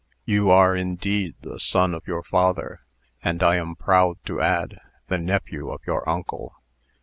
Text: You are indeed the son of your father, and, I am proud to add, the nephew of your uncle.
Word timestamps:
You 0.25 0.49
are 0.49 0.75
indeed 0.75 1.35
the 1.43 1.59
son 1.59 1.93
of 1.93 2.07
your 2.07 2.23
father, 2.23 2.79
and, 3.23 3.43
I 3.43 3.57
am 3.57 3.75
proud 3.75 4.15
to 4.25 4.41
add, 4.41 4.79
the 5.09 5.19
nephew 5.19 5.69
of 5.69 5.81
your 5.85 6.09
uncle. 6.09 6.55